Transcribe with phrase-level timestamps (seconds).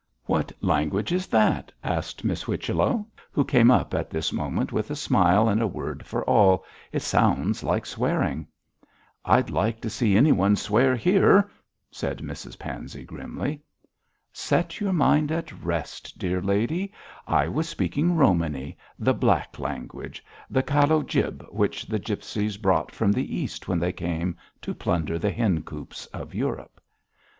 [0.25, 4.95] 'What language is that?' asked Miss Whichello, who came up at this moment with a
[4.95, 8.47] smile and a word for all; 'it sounds like swearing.'
[9.25, 11.51] 'I'd like to see anyone swear here,'
[11.91, 13.61] said Mrs Pansey, grimly.
[14.33, 16.91] 'Set your mind at rest, dear lady,
[17.27, 23.11] I was speaking Romany the black language the calo jib which the gipsies brought from
[23.11, 26.81] the East when they came to plunder the hen coops of Europe.'